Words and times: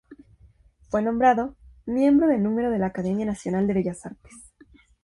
Fue 0.89 1.03
nombrado 1.03 1.55
miembro 1.85 2.25
de 2.27 2.39
número 2.39 2.71
de 2.71 2.79
la 2.79 2.87
Academia 2.87 3.23
Nacional 3.27 3.67
de 3.67 3.73
Bellas 3.75 4.03
Artes. 4.03 4.33